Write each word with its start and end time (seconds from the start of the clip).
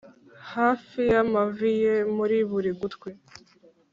hafi 0.53 0.99
y'amavi 1.11 1.69
ye, 1.83 1.95
muri 2.15 2.37
buri 2.49 2.69
gutwi 2.79 3.09